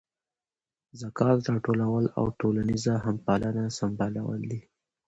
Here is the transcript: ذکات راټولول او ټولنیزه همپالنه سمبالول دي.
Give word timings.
ذکات 1.01 1.37
راټولول 1.53 2.05
او 2.17 2.25
ټولنیزه 2.39 2.93
همپالنه 3.05 3.63
سمبالول 3.79 4.41
دي. 4.51 4.61